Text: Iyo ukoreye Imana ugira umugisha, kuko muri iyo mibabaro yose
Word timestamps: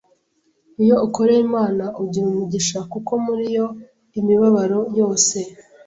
Iyo 0.83 0.95
ukoreye 1.07 1.41
Imana 1.47 1.85
ugira 2.01 2.25
umugisha, 2.31 2.77
kuko 2.91 3.11
muri 3.25 3.43
iyo 3.51 3.65
mibabaro 4.27 4.79
yose 4.99 5.37